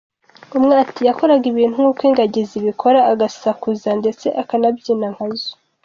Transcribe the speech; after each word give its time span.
Umwe 0.57 0.73
Ati 0.83 1.01
“Yakoraga 1.09 1.45
ibintu 1.51 1.75
nk’uko 1.79 2.01
ingagi 2.09 2.41
zibikora 2.49 2.99
agasakuza 3.11 3.89
ndetse 4.01 4.25
akanabyina 4.41 5.07
nka 5.15 5.27
zo. 5.39 5.51